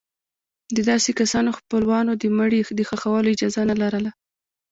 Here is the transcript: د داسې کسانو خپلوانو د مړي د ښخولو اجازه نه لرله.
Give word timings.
د 0.75 0.77
داسې 0.89 1.11
کسانو 1.19 1.51
خپلوانو 1.59 2.11
د 2.21 2.23
مړي 2.37 2.61
د 2.77 2.79
ښخولو 2.89 3.31
اجازه 3.35 3.61
نه 3.69 3.75
لرله. 3.81 4.11